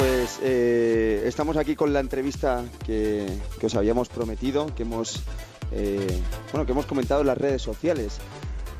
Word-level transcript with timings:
Pues 0.00 0.40
eh, 0.42 1.24
estamos 1.26 1.58
aquí 1.58 1.76
con 1.76 1.92
la 1.92 2.00
entrevista 2.00 2.64
que, 2.86 3.26
os 3.62 3.74
habíamos 3.74 4.08
prometido, 4.08 4.74
que 4.74 4.84
hemos, 4.84 5.22
eh, 5.72 6.22
bueno, 6.52 6.64
que 6.64 6.72
hemos 6.72 6.86
comentado 6.86 7.20
en 7.20 7.26
las 7.26 7.36
redes 7.36 7.60
sociales. 7.60 8.18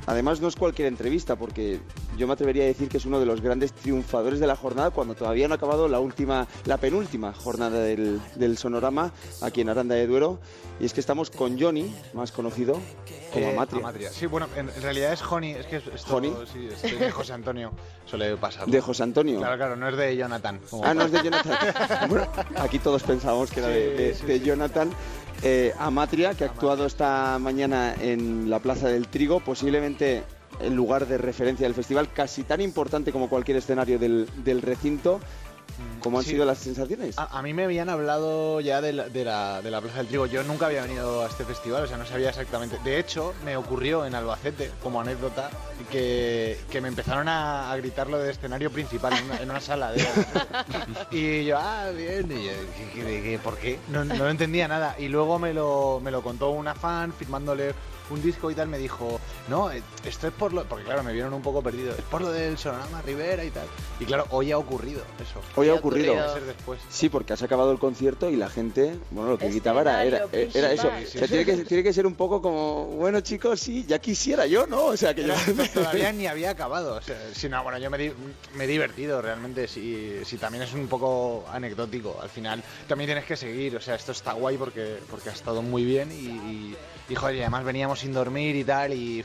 Además 0.07 0.41
no 0.41 0.49
es 0.49 0.57
cualquier 0.57 0.89
entrevista, 0.89 1.37
porque 1.37 1.79
yo 2.17 2.27
me 2.27 2.33
atrevería 2.33 2.65
a 2.65 2.67
decir 2.67 2.89
que 2.89 2.97
es 2.97 3.05
uno 3.07 3.21
de 3.21 3.27
los 3.27 3.41
grandes 3.41 3.73
triunfadores 3.73 4.41
de 4.41 4.47
la 4.47 4.57
jornada 4.57 4.91
cuando 4.91 5.15
todavía 5.15 5.47
no 5.47 5.55
ha 5.55 5.57
acabado 5.57 5.89
la 5.89 6.01
última, 6.01 6.47
la 6.65 6.79
penúltima 6.79 7.33
jornada 7.33 7.79
del, 7.81 8.21
del 8.37 8.59
Sonorama 8.59 9.13
aquí 9.43 9.61
en 9.61 9.69
Aranda 9.69 9.95
de 9.95 10.07
Duero. 10.07 10.39
Y 10.81 10.87
es 10.87 10.95
que 10.95 11.01
estamos 11.01 11.31
con 11.31 11.61
Johnny, 11.61 11.95
más 12.15 12.33
conocido 12.33 12.79
como 13.33 13.47
Eh, 13.47 13.53
Amatria. 13.53 13.81
Amatria. 13.81 14.11
Sí, 14.11 14.27
bueno, 14.27 14.49
en 14.57 14.69
realidad 14.83 15.13
es 15.13 15.23
Honey, 15.23 15.53
es 15.53 15.67
que 15.67 15.77
es- 15.77 15.87
esto, 15.95 16.17
Honey. 16.17 16.35
sí, 16.53 16.69
es 16.73 16.99
de 16.99 17.11
José 17.11 17.35
Antonio, 17.35 17.71
suele 18.07 18.37
pasar. 18.39 18.67
De 18.67 18.81
José 18.81 19.03
Antonio. 19.03 19.39
Claro, 19.39 19.57
claro, 19.59 19.77
no 19.77 19.89
es 19.89 19.97
de 19.97 20.17
Jonathan. 20.17 20.59
como- 20.71 20.85
Ah, 20.85 20.95
no 20.95 21.03
es 21.05 21.13
de 21.13 21.19
Jonathan. 21.23 22.09
Bueno, 22.09 22.27
aquí 22.57 22.79
todos 22.79 23.03
pensábamos 23.03 23.51
que 23.51 23.61
era 23.61 23.69
de, 23.69 23.91
de- 23.95 24.15
Sí, 24.15 24.21
sí, 24.23 24.27
de 24.27 24.39
sí. 24.39 24.45
Jonathan. 24.47 24.91
Eh, 25.43 25.73
Amatria, 25.79 26.35
que 26.35 26.45
ha 26.45 26.49
actuado 26.49 26.85
esta 26.85 27.39
mañana 27.39 27.95
en 27.99 28.51
la 28.51 28.59
Plaza 28.59 28.89
del 28.89 29.09
Trigo, 29.09 29.41
posiblemente 29.41 30.23
el 30.61 30.75
lugar 30.75 31.07
de 31.07 31.17
referencia 31.17 31.67
del 31.67 31.75
festival, 31.75 32.13
casi 32.13 32.43
tan 32.43 32.61
importante 32.61 33.11
como 33.13 33.31
cualquier 33.31 33.57
escenario 33.57 33.99
del, 33.99 34.29
del 34.45 34.61
recinto. 34.61 35.21
¿Cómo 36.03 36.19
han 36.19 36.25
Sí. 36.25 36.31
sido 36.31 36.47
las 36.47 36.59
sensaciones? 36.59 37.19
A, 37.19 37.39
a 37.39 37.43
mí 37.43 37.53
me 37.53 37.65
habían 37.65 37.91
hablado 37.91 38.61
ya 38.61 38.81
de 38.81 38.93
la, 38.95 39.09
de, 39.11 39.25
la, 39.25 39.61
de 39.61 39.71
la 39.71 39.81
Plaza 39.83 39.99
del 39.99 40.07
Trigo. 40.07 40.25
Yo 40.27 40.43
nunca 40.45 40.67
había 40.67 40.83
venido 40.83 41.23
a 41.23 41.27
este 41.27 41.45
festival, 41.45 41.85
o 41.85 41.87
sea, 41.87 41.99
no 41.99 42.07
sabía 42.07 42.31
exactamente. 42.31 42.79
De 42.85 42.99
hecho, 42.99 43.35
me 43.45 43.57
ocurrió 43.57 44.07
en 44.07 44.15
Albacete, 44.15 44.71
como 44.83 45.01
anécdota, 45.01 45.51
que, 45.91 46.59
que 46.71 46.81
me 46.81 46.89
empezaron 46.89 47.29
a, 47.29 47.71
a 47.71 47.77
gritar 47.77 48.09
lo 48.09 48.19
de 48.19 48.31
escenario 48.31 48.71
principal 48.71 49.13
en 49.13 49.25
una, 49.25 49.37
en 49.43 49.51
una 49.51 49.61
sala. 49.61 49.93
De, 49.93 50.03
y 51.11 51.45
yo, 51.45 51.59
ah, 51.59 51.91
bien, 51.95 52.31
y 52.33 52.47
yo, 52.47 52.53
¿qué, 52.95 53.01
qué- 53.03 53.23
qué- 53.23 53.39
por 53.43 53.59
qué? 53.59 53.79
No, 53.89 54.05
no 54.05 54.29
entendía 54.29 54.69
nada. 54.69 54.97
Y 54.99 55.09
luego 55.09 55.39
me 55.39 55.53
lo, 55.53 56.01
me 56.03 56.11
lo 56.11 56.23
contó 56.23 56.51
una 56.51 56.75
fan 56.75 57.13
firmándole 57.13 57.75
un 58.11 58.23
disco 58.23 58.51
y 58.51 58.55
tal, 58.55 58.69
me 58.69 58.79
dijo, 58.79 59.21
no, 59.49 59.71
eh, 59.71 59.83
esto 60.05 60.27
es 60.29 60.33
por 60.33 60.53
lo... 60.53 60.65
Porque 60.65 60.85
claro, 60.85 61.03
me 61.03 61.13
vieron 61.13 61.33
un 61.35 61.43
poco 61.43 61.63
perdido. 61.63 61.93
Es 61.93 62.03
por 62.03 62.21
lo 62.21 62.31
del 62.33 62.59
Sonorama 62.59 63.03
Rivera 63.03 63.45
y 63.45 63.51
tal. 63.51 63.67
Y 63.99 64.05
claro, 64.05 64.27
hoy 64.31 64.53
ha 64.53 64.59
ocurrido 64.59 65.03
eso. 65.21 65.41
Hoy 65.57 65.69
ha 65.69 65.75
ocurrido. 65.75 66.15
después. 66.45 66.81
Sí, 66.89 67.09
porque 67.09 67.33
has 67.33 67.43
acabado 67.43 67.73
el 67.73 67.79
concierto 67.79 68.31
y 68.31 68.37
la 68.37 68.49
gente, 68.49 68.95
bueno, 69.11 69.31
lo 69.31 69.39
que 69.39 69.49
gritaba 69.49 69.81
era, 69.83 70.05
era, 70.05 70.25
era 70.33 70.73
eso. 70.73 70.89
O 70.89 71.07
sea, 71.07 71.27
tiene 71.29 71.45
que, 71.45 71.57
tiene 71.65 71.83
que 71.83 71.93
ser 71.93 72.07
un 72.07 72.15
poco 72.15 72.41
como, 72.43 72.87
bueno 72.87 73.21
chicos, 73.21 73.61
sí, 73.61 73.85
ya 73.87 73.99
quisiera 73.99 74.47
yo, 74.47 74.67
¿no? 74.67 74.87
O 74.87 74.97
sea, 74.97 75.15
que 75.15 75.25
yo... 75.27 75.35
Todavía 75.75 76.13
ni 76.13 76.27
había 76.27 76.51
acabado. 76.51 76.97
O 76.97 77.03
sea, 77.03 77.17
si 77.35 77.49
no, 77.49 77.63
bueno, 77.63 77.79
yo 77.79 77.91
me, 77.91 77.99
di- 77.99 78.13
me 78.55 78.65
he 78.65 78.67
divertido 78.67 79.21
realmente. 79.23 79.69
Si, 79.69 80.21
si 80.25 80.37
también 80.37 80.65
es 80.65 80.73
un 80.75 80.89
poco 80.89 81.45
anecdótico. 81.53 82.19
Al 82.21 82.29
final 82.29 82.63
también 82.89 83.09
tienes 83.09 83.25
que 83.25 83.37
seguir. 83.37 83.77
O 83.77 83.81
sea, 83.81 83.95
esto 83.95 84.13
está 84.13 84.33
guay 84.33 84.57
porque, 84.57 84.99
porque 85.11 85.29
ha 85.31 85.33
estado 85.33 85.63
muy 85.63 85.85
bien. 85.85 86.11
Y, 86.13 86.15
y, 86.15 86.77
y, 87.09 87.15
joder, 87.15 87.37
y 87.37 87.41
además 87.41 87.65
veníamos 87.65 88.00
sin 88.01 88.13
dormir 88.13 88.57
y 88.57 88.65
tal. 88.65 88.93
Y 88.95 89.25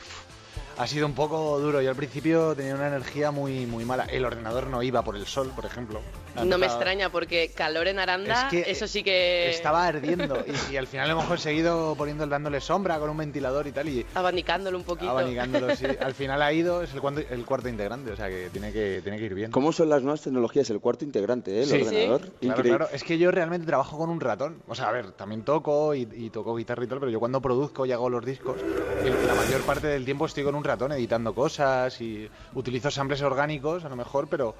ha 0.76 0.86
sido 0.86 1.06
un 1.06 1.14
poco 1.14 1.58
duro. 1.58 1.80
Yo 1.80 1.90
al 1.90 1.96
principio 1.96 2.54
tenía 2.54 2.74
una 2.74 2.88
energía 2.88 3.30
muy, 3.30 3.66
muy 3.66 3.84
mala. 3.84 4.04
El 4.04 4.24
ordenador 4.24 4.66
no 4.68 4.82
iba 4.82 5.02
por 5.02 5.16
el 5.16 5.26
sol, 5.26 5.52
por 5.54 5.64
ejemplo. 5.64 6.00
No 6.44 6.58
me 6.58 6.66
extraña 6.66 7.10
porque 7.10 7.50
calor 7.54 7.88
en 7.88 7.98
Aranda, 7.98 8.44
Es 8.44 8.50
que, 8.64 8.70
eso 8.70 8.86
sí 8.86 9.02
que... 9.02 9.50
Estaba 9.50 9.86
ardiendo. 9.86 10.44
Y, 10.70 10.74
y 10.74 10.76
al 10.76 10.86
final 10.86 11.10
hemos 11.10 11.24
conseguido 11.24 11.94
poniendo, 11.96 12.26
dándole 12.26 12.60
sombra 12.60 12.98
con 12.98 13.10
un 13.10 13.16
ventilador 13.16 13.66
y 13.66 13.72
tal. 13.72 13.88
Y, 13.88 14.04
Abanicándolo 14.14 14.76
un 14.78 14.84
poquito. 14.84 15.10
abanicándolo, 15.10 15.74
sí. 15.76 15.86
Al 16.00 16.14
final 16.14 16.42
ha 16.42 16.52
ido, 16.52 16.82
es 16.82 16.92
el 16.94 17.00
cuarto, 17.00 17.20
el 17.30 17.44
cuarto 17.44 17.68
integrante, 17.68 18.10
o 18.12 18.16
sea 18.16 18.28
que 18.28 18.48
tiene 18.50 18.72
que, 18.72 19.00
tiene 19.02 19.18
que 19.18 19.24
ir 19.24 19.34
bien. 19.34 19.50
¿Cómo 19.50 19.72
son 19.72 19.88
las 19.88 20.02
nuevas 20.02 20.22
tecnologías? 20.22 20.68
El 20.70 20.80
cuarto 20.80 21.04
integrante, 21.04 21.58
¿eh? 21.58 21.62
El 21.62 21.66
Sí. 21.68 21.82
ordenador. 21.82 22.20
Claro, 22.20 22.34
Increíble. 22.40 22.76
claro, 22.78 22.88
es 22.92 23.04
que 23.04 23.18
yo 23.18 23.30
realmente 23.30 23.66
trabajo 23.66 23.96
con 23.98 24.10
un 24.10 24.20
ratón. 24.20 24.62
O 24.68 24.74
sea, 24.74 24.88
a 24.88 24.92
ver, 24.92 25.12
también 25.12 25.42
toco 25.42 25.94
y, 25.94 26.08
y 26.12 26.30
toco 26.30 26.54
guitarra 26.56 26.84
y 26.84 26.86
tal, 26.86 26.98
pero 27.00 27.10
yo 27.10 27.18
cuando 27.20 27.40
produzco 27.40 27.86
y 27.86 27.92
hago 27.92 28.08
los 28.10 28.24
discos, 28.24 28.56
la 28.62 29.34
mayor 29.34 29.62
parte 29.62 29.86
del 29.86 30.04
tiempo 30.04 30.26
estoy 30.26 30.44
con 30.44 30.54
un 30.54 30.64
ratón 30.64 30.92
editando 30.92 31.34
cosas 31.34 32.00
y 32.00 32.28
utilizo 32.54 32.90
samples 32.90 33.22
orgánicos, 33.22 33.84
a 33.84 33.88
lo 33.88 33.96
mejor, 33.96 34.28
pero 34.28 34.54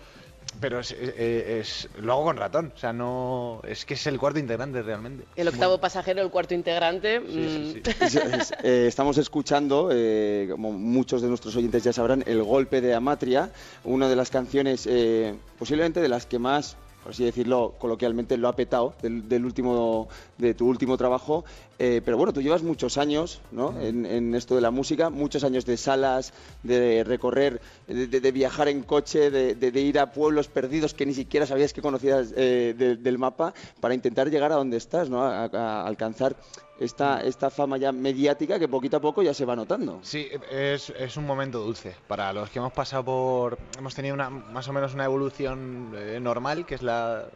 pero 0.61 0.81
es, 0.81 0.91
es- 0.93 1.15
es- 1.19 1.89
lo 2.01 2.13
hago 2.15 2.25
con 2.25 2.37
ratón. 2.37 2.73
O 2.75 2.79
sea, 2.79 2.93
no. 2.93 3.61
Es 3.67 3.85
que 3.85 3.95
es 3.95 4.07
el 4.07 4.19
cuarto 4.19 4.39
integrante 4.39 4.83
realmente. 4.83 5.25
El 5.37 5.49
octavo 5.49 5.79
pasajero, 5.79 6.23
el 6.23 6.31
cuarto 6.31 6.55
integrante. 6.55 7.21
Sí, 7.21 7.27
sí, 7.27 7.59
mm, 7.59 7.73
sí. 7.73 8.05
Es- 8.05 8.15
es- 8.17 8.53
eh, 8.63 8.87
estamos 8.87 9.19
escuchando, 9.19 9.91
eh, 9.93 10.49
como 10.51 10.73
muchos 10.73 11.23
de 11.23 11.29
nuestros 11.29 11.55
oyentes 11.57 11.85
ya 11.85 11.93
sabrán, 11.93 12.23
El 12.27 12.43
Golpe 12.43 12.81
de 12.81 12.95
Amatria, 12.95 13.51
una 13.85 14.09
de 14.09 14.17
las 14.17 14.31
canciones 14.31 14.87
eh, 14.91 15.35
posiblemente 15.59 16.01
de 16.01 16.09
las 16.09 16.27
que 16.27 16.39
más, 16.39 16.77
por 17.03 17.13
así 17.13 17.25
decirlo 17.25 17.75
coloquialmente, 17.79 18.37
lo 18.37 18.49
ha 18.49 18.57
petado 18.57 18.95
del, 19.03 19.29
del 19.29 19.45
último, 19.45 20.09
de 20.39 20.55
tu 20.55 20.67
último 20.67 20.97
trabajo. 20.97 21.45
Eh, 21.79 22.01
pero 22.05 22.17
bueno, 22.17 22.33
tú 22.33 22.41
llevas 22.41 22.63
muchos 22.63 22.97
años 22.97 23.43
¿no? 23.53 23.79
en, 23.81 24.07
en 24.07 24.35
esto 24.35 24.55
de 24.55 24.63
la 24.63 24.71
música, 24.71 25.11
muchos 25.11 25.45
años 25.45 25.67
de 25.67 25.77
salas, 25.77 26.33
de 26.63 27.05
recorrer, 27.05 27.61
de, 27.87 28.07
de- 28.07 28.21
de 28.21 28.33
viajar 28.33 28.69
en 28.69 28.83
coche, 28.83 29.31
de, 29.31 29.55
de- 29.55 29.81
ir 29.81 29.99
a 29.99 30.11
pueblos 30.13 30.49
perdidos 30.49 30.95
que 30.95 31.05
ni 31.05 31.13
siquiera 31.13 31.45
sabías 31.47 31.75
que 31.75 31.83
conocías 31.83 32.33
eh, 32.37 32.75
de- 32.77 32.97
del 32.97 33.19
mapa 33.19 33.53
para 33.81 33.95
intentar 33.95 34.31
llegar 34.31 34.53
a 34.53 34.57
donde 34.57 34.79
estás, 34.79 35.11
¿no? 35.11 35.23
a, 35.23 35.45
a 35.45 35.87
alcanzar 35.87 36.35
esta, 36.81 37.21
esta 37.23 37.51
fama 37.51 37.77
ya 37.77 37.93
mediática 37.93 38.59
que 38.59 38.69
poquito 38.69 38.97
a 38.97 39.01
poco 39.01 39.23
ya 39.23 39.35
se 39.35 39.45
va 39.45 39.55
notando. 39.57 39.99
Sí, 40.03 40.29
es, 40.51 40.91
es 40.91 41.17
un 41.19 41.27
momento 41.27 41.61
dulce. 41.61 41.95
Para 42.09 42.33
los 42.33 42.49
que 42.51 42.59
hemos 42.59 42.73
pasado 42.73 43.05
por. 43.05 43.59
Hemos 43.79 43.95
tenido 43.95 44.15
una, 44.15 44.29
más 44.31 44.67
o 44.69 44.73
menos 44.75 44.93
una 44.95 45.05
evolución 45.05 45.93
eh, 45.95 46.19
normal, 46.21 46.65
que 46.67 46.75
es 46.75 46.83
la. 46.83 47.27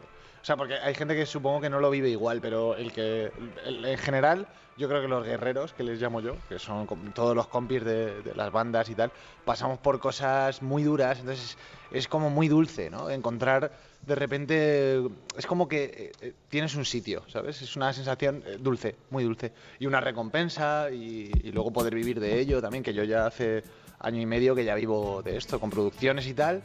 O 0.41 0.45
sea, 0.45 0.57
porque 0.57 0.73
hay 0.75 0.95
gente 0.95 1.15
que 1.15 1.25
supongo 1.25 1.61
que 1.61 1.69
no 1.69 1.79
lo 1.79 1.89
vive 1.91 2.09
igual, 2.09 2.41
pero 2.41 2.75
el 2.75 2.91
que. 2.91 3.31
el- 3.65 3.85
en 3.85 3.97
general, 3.97 4.47
yo 4.77 4.87
creo 4.87 5.01
que 5.01 5.07
los 5.07 5.23
guerreros, 5.25 5.73
que 5.73 5.83
les 5.83 6.01
llamo 6.01 6.19
yo, 6.21 6.35
que 6.49 6.57
son 6.57 6.87
todos 7.13 7.35
los 7.35 7.47
compis 7.47 7.83
de, 7.83 8.21
de 8.23 8.33
las 8.33 8.51
bandas 8.51 8.89
y 8.89 8.95
tal, 8.95 9.11
pasamos 9.45 9.77
por 9.77 9.99
cosas 9.99 10.61
muy 10.63 10.81
duras, 10.83 11.19
entonces 11.19 11.57
es 11.91 12.07
como 12.07 12.29
muy 12.31 12.47
dulce, 12.47 12.89
¿no? 12.89 13.09
Encontrar 13.11 13.71
de 14.01 14.15
repente. 14.15 15.01
Es 15.37 15.45
como 15.45 15.67
que 15.67 15.83
eh, 15.83 16.11
eh, 16.21 16.33
tienes 16.49 16.73
un 16.75 16.85
sitio, 16.85 17.21
¿sabes? 17.27 17.61
Es 17.61 17.75
una 17.75 17.93
sensación 17.93 18.43
eh, 18.47 18.57
dulce, 18.59 18.95
muy 19.11 19.23
dulce. 19.23 19.53
Y 19.79 19.85
una 19.85 20.01
recompensa 20.01 20.89
y, 20.91 21.29
y 21.43 21.51
luego 21.51 21.71
poder 21.71 21.93
vivir 21.93 22.19
de 22.19 22.39
ello 22.39 22.59
también, 22.61 22.83
que 22.83 22.95
yo 22.95 23.03
ya 23.03 23.27
hace 23.27 23.63
año 23.99 24.19
y 24.19 24.25
medio 24.25 24.55
que 24.55 24.65
ya 24.65 24.73
vivo 24.73 25.21
de 25.21 25.37
esto, 25.37 25.59
con 25.59 25.69
producciones 25.69 26.25
y 26.25 26.33
tal, 26.33 26.63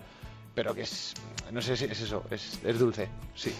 pero 0.56 0.74
que 0.74 0.82
es. 0.82 1.14
No 1.52 1.62
sé 1.62 1.76
si 1.76 1.84
es 1.84 2.00
eso, 2.00 2.24
es, 2.30 2.58
es 2.64 2.78
dulce, 2.80 3.08
sí. 3.36 3.52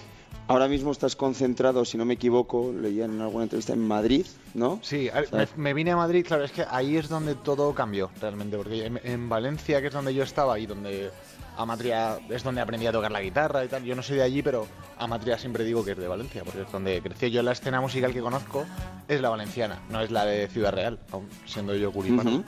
Ahora 0.49 0.67
mismo 0.69 0.93
estás 0.93 1.15
concentrado, 1.17 1.84
si 1.84 1.99
no 1.99 2.05
me 2.05 2.15
equivoco, 2.15 2.73
leía 2.73 3.05
en 3.05 3.21
alguna 3.21 3.45
entrevista 3.45 3.73
en 3.73 3.87
Madrid, 3.87 4.27
¿no? 4.55 4.79
Sí, 4.83 5.09
O 5.09 5.27
sea, 5.27 5.39
me, 5.39 5.49
me 5.57 5.75
vine 5.75 5.91
a 5.91 5.97
Madrid, 5.97 6.25
claro, 6.27 6.45
es 6.45 6.53
que 6.53 6.65
ahí 6.71 6.97
es 6.97 7.09
donde 7.09 7.34
todo 7.34 7.75
cambió 7.75 8.11
realmente, 8.21 8.57
porque 8.57 8.87
en, 8.87 9.01
en 9.03 9.29
Valencia, 9.29 9.81
que 9.81 9.89
es 9.89 9.93
donde 9.93 10.15
yo 10.15 10.23
estaba 10.23 10.59
y 10.59 10.67
donde 10.67 11.11
Amatria 11.57 12.19
es 12.31 12.45
donde 12.45 12.61
aprendí 12.61 12.87
a 12.87 12.93
tocar 12.93 13.11
la 13.11 13.21
guitarra 13.21 13.65
y 13.65 13.69
tal, 13.69 13.83
yo 13.84 13.97
no 13.97 14.03
soy 14.03 14.17
de 14.19 14.23
allí, 14.23 14.43
pero 14.43 14.67
Amatria 14.99 15.37
siempre 15.37 15.65
digo 15.65 15.84
que 15.84 15.93
es 15.93 15.99
de 15.99 16.07
Valencia, 16.09 16.45
porque 16.45 16.63
es 16.63 16.71
donde 16.73 17.01
creció 17.03 17.28
yo 17.28 17.43
la 17.43 17.53
escena 17.53 17.81
musical 17.81 18.13
que 18.13 18.21
conozco, 18.21 18.65
es 19.09 19.21
la 19.21 19.31
valenciana, 19.31 19.81
no 19.91 20.01
es 20.01 20.11
la 20.11 20.25
de 20.25 20.49
Ciudad 20.49 20.73
Real, 20.73 20.99
aun 21.13 21.28
siendo 21.45 21.75
yo 21.75 21.91
curipano. 21.93 22.31
Ujú. 22.31 22.45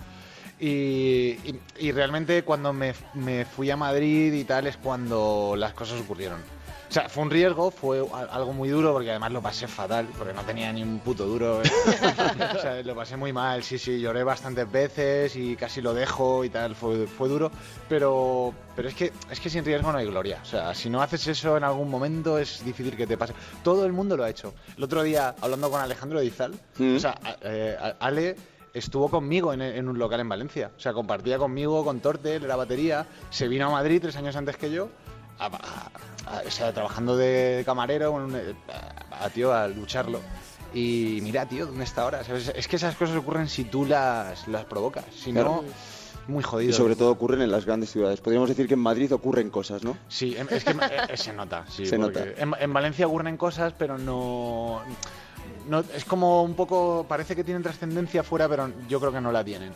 Y, 0.61 0.67
y- 1.45 1.61
y 1.79 1.93
realmente 1.93 2.43
cuando 2.43 2.73
me, 2.73 2.93
me 3.15 3.45
fui 3.45 3.71
a 3.71 3.77
Madrid 3.77 4.33
y 4.33 4.45
tal 4.45 4.67
es 4.67 4.77
cuando 4.77 5.55
las 5.57 5.73
cosas 5.73 6.01
ocurrieron. 6.01 6.41
O 6.41 6.91
sea, 6.91 7.07
fue 7.11 7.23
un 7.23 7.31
riesgo, 7.31 7.71
fue 7.71 8.01
a- 8.01 8.23
algo 8.35 8.55
muy 8.55 8.71
duro 8.71 8.95
porque 8.95 9.11
además 9.11 9.31
lo 9.31 9.43
pasé 9.43 9.69
fatal, 9.69 10.09
porque 10.17 10.33
no 10.33 10.43
tenía 10.43 10.73
ni 10.73 10.83
un 10.83 11.01
puto 11.01 11.27
duro. 11.27 11.63
¿eh? 11.63 11.67
o 12.57 12.61
sea, 12.61 12.83
lo 12.83 12.97
pasé 12.97 13.17
muy 13.17 13.31
mal, 13.33 13.63
sí, 13.63 13.79
sí, 13.79 14.01
lloré 14.01 14.25
bastantes 14.25 14.69
veces 14.73 15.37
y 15.37 15.55
casi 15.55 15.83
lo 15.83 15.93
dejo 15.93 16.45
y 16.45 16.49
tal, 16.49 16.75
fue, 16.75 17.07
fue 17.07 17.29
duro. 17.29 17.53
Pero, 17.91 18.55
pero 18.75 18.89
es, 18.89 18.95
que, 18.95 19.13
es 19.31 19.39
que 19.39 19.51
sin 19.51 19.65
riesgo 19.67 19.93
no 19.93 19.99
hay 19.99 20.07
gloria. 20.07 20.41
O 20.43 20.47
sea, 20.47 20.75
si 20.75 20.89
no 20.89 21.03
haces 21.03 21.27
eso 21.29 21.57
en 21.59 21.65
algún 21.65 21.91
momento 21.91 22.39
es 22.39 22.65
difícil 22.65 22.97
que 22.97 23.07
te 23.07 23.19
pase. 23.19 23.35
Todo 23.63 23.85
el 23.85 23.93
mundo 23.93 24.17
lo 24.17 24.25
ha 24.25 24.31
hecho. 24.31 24.55
El 24.77 24.85
otro 24.85 25.03
día, 25.03 25.35
hablando 25.43 25.71
con 25.71 25.81
Alejandro 25.83 26.21
Dizal, 26.21 26.55
Mm. 26.79 26.97
o 26.97 27.01
sea, 27.01 27.19
eh, 27.43 27.77
Ale 28.01 28.35
estuvo 28.79 29.09
conmigo 29.09 29.53
en, 29.53 29.61
en 29.63 29.89
un 29.89 29.99
local 29.99 30.21
en 30.21 30.29
Valencia. 30.29 30.71
O 30.77 30.81
sea, 30.81 30.93
compartía 30.93 31.39
conmigo 31.39 31.85
con 31.85 32.01
Tortel, 32.01 32.45
era 32.45 32.57
batería. 32.57 33.07
Se 33.31 33.49
vino 33.49 33.67
a 33.67 33.71
Madrid 33.71 34.01
tres 34.03 34.17
años 34.17 34.35
antes 34.37 34.57
que 34.57 34.71
yo. 34.71 34.89
a- 35.41 35.47
a- 35.47 36.39
a- 36.39 36.43
o 36.47 36.51
sea, 36.51 36.73
trabajando 36.73 37.17
de 37.17 37.63
camarero, 37.65 38.19
a, 39.21 39.31
tío, 39.31 39.53
a 39.55 39.69
lucharlo. 39.69 40.21
Y 40.75 41.21
mira, 41.23 41.47
tío, 41.47 41.67
¿dónde 41.67 41.85
está 41.85 42.03
ahora? 42.03 42.25
¿Sabes? 42.25 42.53
Es 42.55 42.67
que 42.69 42.77
esas 42.77 42.95
cosas 42.97 43.17
ocurren 43.17 43.49
si 43.49 43.65
tú 43.65 43.87
las, 43.87 44.49
las 44.49 44.65
provocas. 44.65 45.05
Si 45.17 45.33
Claro. 45.33 45.63
no, 45.63 46.33
muy 46.35 46.43
jodido. 46.43 46.71
Y 46.71 46.73
sobre 46.75 46.95
todo 46.97 47.11
ocurren 47.11 47.41
en 47.41 47.51
las 47.51 47.65
grandes 47.65 47.91
ciudades. 47.91 48.21
Podríamos 48.21 48.49
decir 48.51 48.67
que 48.69 48.75
en 48.75 48.81
Madrid 48.81 49.11
ocurren 49.15 49.49
cosas, 49.49 49.83
¿no? 49.85 49.97
Sí, 50.09 50.37
em- 50.37 50.47
es 50.51 50.63
que 50.65 50.73
eh, 50.73 51.17
se 51.17 51.33
nota, 51.33 51.65
sí. 51.71 51.87
Se 51.87 51.97
nota. 51.97 52.23
En, 52.37 52.53
en 52.59 52.73
Valencia 52.73 53.07
ocurren 53.07 53.37
cosas, 53.39 53.73
pero 53.79 53.97
no, 53.97 54.83
no... 55.69 55.81
Es 55.95 56.05
como 56.05 56.43
un 56.43 56.55
poco... 56.55 57.07
Parece 57.09 57.37
que 57.37 57.45
tienen 57.45 57.63
trascendencia 57.63 58.23
fuera, 58.23 58.49
pero 58.49 58.71
yo 58.89 58.99
creo 59.01 59.13
que 59.13 59.21
no 59.21 59.33
la 59.33 59.45
tienen. 59.45 59.73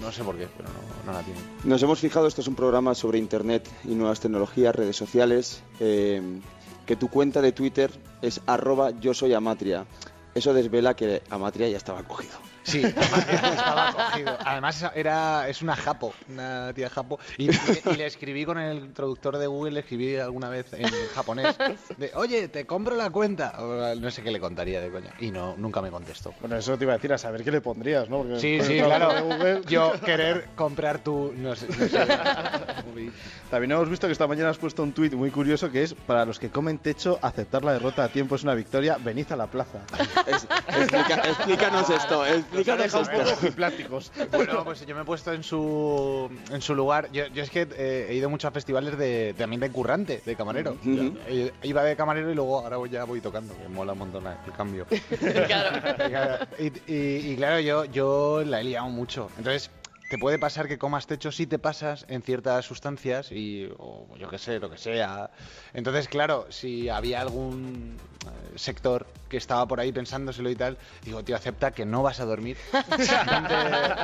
No 0.00 0.10
sé 0.10 0.24
por 0.24 0.36
qué, 0.36 0.48
pero 0.56 0.68
no, 1.06 1.12
la 1.12 1.22
tienen. 1.22 1.42
Nos 1.64 1.82
hemos 1.82 2.00
fijado, 2.00 2.26
esto 2.26 2.40
es 2.40 2.48
un 2.48 2.56
programa 2.56 2.94
sobre 2.94 3.18
Internet 3.18 3.68
y 3.84 3.94
nuevas 3.94 4.20
tecnologías, 4.20 4.74
redes 4.74 4.96
sociales. 4.96 5.62
eh, 5.80 6.40
que 6.86 6.96
tu 6.96 7.08
cuenta 7.08 7.40
de 7.40 7.52
Twitter 7.52 7.90
es 8.22 8.40
arroba 8.46 8.90
yo 9.00 9.14
soy 9.14 9.34
Amatria. 9.34 9.86
Eso 10.34 10.52
desvela 10.52 10.94
que 10.94 11.22
Amatria 11.30 11.68
ya 11.68 11.76
estaba 11.76 12.02
cogido. 12.02 12.34
Sí, 12.64 12.82
estaba 12.82 13.92
cogido. 13.92 14.36
Además 14.44 14.84
era, 14.94 15.48
es 15.48 15.62
una 15.62 15.76
japo, 15.76 16.14
una 16.28 16.72
tía 16.74 16.90
japo. 16.90 17.18
Y, 17.38 17.50
y- 17.50 17.58
y 17.92 17.96
le 17.96 18.06
escribí 18.06 18.44
con 18.44 18.58
el 18.58 18.92
traductor 18.92 19.36
de 19.38 19.46
Google, 19.46 19.72
le 19.72 19.80
escribí 19.80 20.16
alguna 20.16 20.48
vez 20.48 20.72
en 20.72 20.88
japonés, 21.14 21.56
de, 21.96 22.10
oye, 22.14 22.48
te 22.48 22.66
compro 22.66 22.96
la 22.96 23.10
cuenta. 23.10 23.52
O, 23.58 23.94
No 23.94 24.10
sé 24.10 24.22
qué 24.22 24.30
le 24.30 24.40
contaría 24.40 24.80
de 24.80 24.90
coña. 24.90 25.12
Y 25.20 25.30
no, 25.30 25.54
nunca 25.56 25.80
me 25.82 25.90
contestó. 25.90 26.34
Bueno, 26.40 26.56
eso 26.56 26.76
te 26.78 26.84
iba 26.84 26.94
a 26.94 26.96
decir, 26.96 27.12
a 27.12 27.18
saber 27.18 27.44
qué 27.44 27.50
le 27.50 27.60
pondrías, 27.60 28.08
¿no? 28.08 28.18
Porque 28.22 28.40
Sí, 28.40 28.58
sí, 28.62 28.78
claro. 28.80 29.22
Google- 29.24 29.62
Yo 29.68 29.92
querer 30.04 30.48
comprar 30.56 30.98
tu... 31.00 31.32
No 31.36 31.54
sé, 31.54 31.66
no 31.68 31.86
sé. 31.88 32.06
También 33.50 33.72
hemos 33.72 33.88
visto 33.88 34.06
que 34.06 34.12
esta 34.12 34.26
mañana 34.26 34.50
has 34.50 34.58
puesto 34.58 34.82
un 34.82 34.92
tuit 34.92 35.12
muy 35.12 35.30
curioso 35.30 35.70
que 35.70 35.82
es 35.82 35.94
para 35.94 36.24
los 36.24 36.38
que 36.38 36.50
comen 36.50 36.78
techo, 36.78 37.18
aceptar 37.22 37.64
la 37.64 37.72
derrota 37.74 38.04
a 38.04 38.08
tiempo 38.08 38.34
es 38.34 38.42
una 38.42 38.54
victoria, 38.54 38.96
venid 38.98 39.30
a 39.32 39.36
la 39.36 39.46
plaza. 39.46 39.80
Es- 40.26 40.46
explica- 40.68 41.22
explícanos 41.28 41.90
esto, 41.90 42.24
Deja 42.54 42.74
un 42.74 42.80
esto. 42.80 43.34
poco 43.40 43.52
plásticos. 43.54 44.12
Bueno, 44.32 44.64
pues 44.64 44.84
yo 44.86 44.94
me 44.94 45.02
he 45.02 45.04
puesto 45.04 45.32
en 45.32 45.42
su, 45.42 46.30
en 46.50 46.60
su 46.62 46.74
lugar. 46.74 47.10
Yo, 47.12 47.26
yo 47.28 47.42
es 47.42 47.50
que 47.50 47.66
eh, 47.76 48.06
he 48.10 48.14
ido 48.14 48.28
mucho 48.30 48.48
a 48.48 48.50
festivales 48.50 48.96
de, 48.98 49.34
también 49.36 49.60
de 49.60 49.70
currante, 49.70 50.22
de 50.24 50.36
camarero. 50.36 50.76
Eh, 50.86 51.52
Iba 51.62 51.82
de 51.84 51.96
camarero 51.96 52.30
y 52.30 52.34
luego 52.34 52.60
ahora 52.60 52.76
voy- 52.76 52.90
ya 52.90 53.04
voy 53.04 53.20
tocando, 53.20 53.56
que 53.56 53.68
mola 53.68 53.92
un 53.92 53.98
montón 53.98 54.24
el 54.26 54.52
cambio. 54.52 54.86
Claro. 55.46 56.46
y, 56.58 56.92
y- 56.92 57.32
y 57.32 57.36
claro, 57.36 57.60
yo, 57.60 57.84
yo 57.86 58.42
la 58.44 58.60
he 58.60 58.64
liado 58.64 58.88
mucho. 58.88 59.30
Entonces, 59.38 59.70
te 60.08 60.18
puede 60.18 60.38
pasar 60.38 60.68
que 60.68 60.78
comas 60.78 61.06
techo 61.06 61.32
si 61.32 61.46
te 61.46 61.58
pasas 61.58 62.04
en 62.08 62.22
ciertas 62.22 62.64
sustancias 62.66 63.32
y, 63.32 63.68
o 63.78 64.06
yo 64.18 64.28
qué 64.28 64.38
sé, 64.38 64.58
lo 64.60 64.70
que 64.70 64.76
sea. 64.78 65.30
Entonces, 65.72 66.08
claro, 66.08 66.46
si 66.50 66.88
había 66.88 67.20
algún 67.20 67.96
eh, 68.26 68.52
sector 68.58 69.06
que 69.28 69.38
estaba 69.38 69.66
por 69.66 69.80
ahí 69.80 69.90
pensándoselo 69.92 70.50
y 70.50 70.54
tal, 70.56 70.78
digo, 71.02 71.24
tío, 71.24 71.34
acepta 71.34 71.72
que 71.72 71.84
no 71.86 72.02
vas 72.02 72.20
a 72.20 72.26
dormir. 72.26 72.56
vente, 72.72 73.54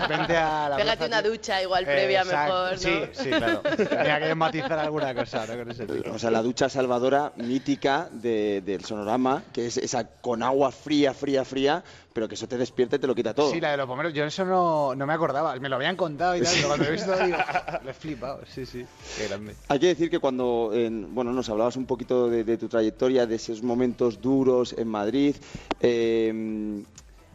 vente 0.09 0.37
a 0.37 0.69
la 0.71 0.77
Pégate 0.77 0.97
plaza, 0.97 1.07
una 1.07 1.23
tío. 1.23 1.31
ducha 1.33 1.63
igual 1.63 1.85
previa 1.85 2.23
Exacto. 2.23 2.53
mejor, 2.55 2.71
¿no? 2.73 2.79
Sí, 2.79 3.01
sí, 3.13 3.31
claro. 3.31 3.61
Tenía 3.77 4.21
que 4.21 4.35
matizar 4.35 4.79
alguna 4.79 5.15
cosa 5.15 5.47
¿no? 5.47 5.57
con 5.59 5.71
ese 5.71 5.87
tío. 5.87 6.13
O 6.15 6.19
sea, 6.19 6.31
la 6.31 6.43
ducha 6.43 6.69
salvadora 6.69 7.33
mítica 7.37 8.09
de- 8.11 8.63
del 8.63 8.85
sonorama, 8.85 9.43
que 9.53 9.67
es 9.67 9.77
esa 9.77 10.05
con 10.05 10.43
agua 10.43 10.73
fría, 10.73 11.15
fría, 11.15 11.45
fría, 11.45 11.85
pero 12.13 12.27
que 12.27 12.35
eso 12.35 12.49
te 12.49 12.57
despierta 12.57 12.97
y 12.97 12.99
te 12.99 13.07
lo 13.07 13.15
quita 13.15 13.35
todo. 13.35 13.53
Sí, 13.53 13.61
la 13.61 13.71
de 13.71 13.77
los 13.77 13.87
bomberos, 13.87 14.13
yo 14.13 14.25
eso 14.25 14.45
no, 14.45 14.95
no 14.97 15.07
me 15.07 15.13
acordaba, 15.13 15.55
me 15.57 15.69
lo 15.69 15.77
habían 15.91 15.97
contado 15.97 16.37
y 16.37 16.41
tal, 16.41 16.53
pero 16.55 16.69
cuando 16.69 16.85
lo 16.85 16.91
he 16.91 16.93
visto 16.93 17.19
digo, 17.25 17.37
lo 17.85 17.91
he 17.91 17.95
flipado, 17.95 18.41
sí, 18.47 18.65
sí, 18.67 18.85
qué 19.17 19.29
grande. 19.29 19.55
Hay 19.69 19.79
que 19.79 19.87
decir 19.89 20.09
que 20.11 20.19
cuando 20.19 20.71
en- 20.73 21.15
bueno, 21.15 21.33
nos 21.33 21.49
hablabas 21.49 21.77
un 21.77 21.87
poquito 21.87 22.29
de, 22.31 22.45
de 22.45 22.57
tu 22.57 22.69
trayectoria, 22.69 23.27
de 23.27 23.35
esos 23.37 23.63
momentos 23.63 24.21
duros 24.21 24.75
en 24.79 24.89
Madrid, 24.89 25.35
eh, 25.81 26.83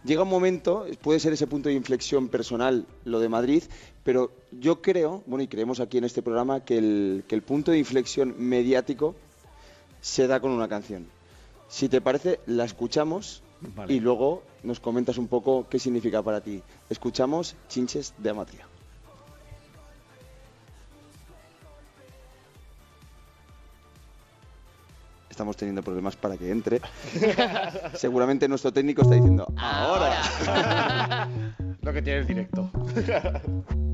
llega 0.03 0.23
un 0.23 0.29
momento, 0.29 0.85
puede 1.01 1.19
ser 1.19 1.33
ese 1.33 1.47
punto 1.47 1.69
de 1.69 1.75
inflexión 1.75 2.29
personal 2.29 2.85
lo 3.03 3.19
de 3.19 3.29
Madrid, 3.29 3.63
pero 4.03 4.31
yo 4.51 4.81
creo, 4.81 5.23
bueno, 5.25 5.43
y 5.43 5.47
creemos 5.47 5.79
aquí 5.79 5.97
en 5.97 6.03
este 6.05 6.21
programa, 6.21 6.63
que 6.63 6.77
el, 6.77 7.23
que 7.27 7.35
el 7.35 7.41
punto 7.41 7.71
de 7.71 7.79
inflexión 7.79 8.35
mediático 8.37 9.15
se 10.01 10.27
da 10.27 10.39
con 10.39 10.51
una 10.51 10.67
canción. 10.67 11.07
Si 11.67 11.89
te 11.89 11.99
parece, 11.99 12.39
la 12.45 12.63
escuchamos 12.65 13.41
Vale. 13.75 13.91
y 13.93 13.99
luego 13.99 14.43
nos 14.65 14.79
comentas 14.79 15.17
un 15.17 15.27
poco 15.27 15.67
qué 15.69 15.79
significa 15.79 16.21
para 16.21 16.41
ti. 16.41 16.61
Escuchamos 16.89 17.55
Chinches 17.69 18.13
de 18.17 18.29
Amatria. 18.29 18.67
Estamos 25.29 25.57
teniendo 25.57 25.83
problemas 25.83 26.15
para 26.15 26.37
que 26.37 26.49
entre. 26.49 26.79
Seguramente 27.93 28.47
nuestro 28.47 28.71
técnico 28.71 29.01
está 29.01 29.15
diciendo, 29.15 29.45
ahora. 29.57 31.27
Lo 31.81 31.91
que 31.91 32.01
tiene 32.01 32.19
el 32.19 32.27
directo. 32.27 32.71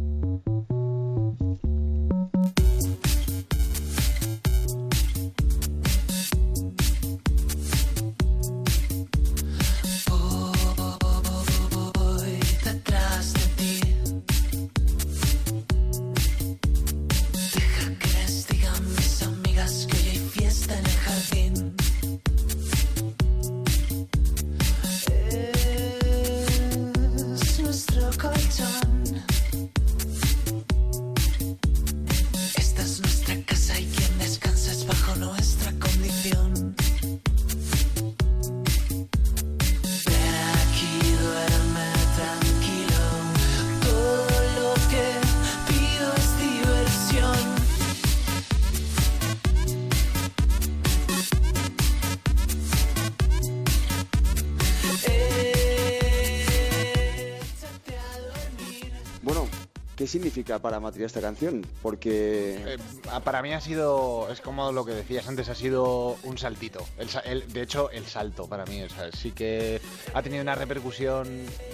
significa 60.12 60.60
para 60.60 60.78
Amatria 60.78 61.06
esta 61.06 61.22
canción? 61.22 61.66
Porque 61.82 62.76
Eh, 62.76 62.78
para 63.24 63.42
mí 63.42 63.54
ha 63.54 63.62
sido, 63.62 64.28
es 64.32 64.42
como 64.42 64.72
lo 64.72 64.86
que 64.86 64.92
decías 64.92 65.28
antes, 65.28 65.50
ha 65.50 65.56
sido 65.56 66.18
un 66.24 66.38
saltito. 66.38 66.86
El 67.26 67.52
de 67.52 67.62
hecho, 67.62 67.90
el 67.92 68.06
salto 68.06 68.48
para 68.48 68.66
mí, 68.66 68.84
o 68.84 69.18
sí 69.18 69.32
que 69.32 69.82
ha 70.14 70.22
tenido 70.22 70.42
una 70.42 70.56
repercusión 70.56 71.28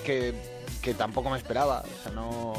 que, 0.06 0.34
que 0.81 0.94
tampoco 0.94 1.30
me 1.30 1.38
esperaba. 1.38 1.84
O 2.00 2.04
sea, 2.04 2.12
no... 2.12 2.54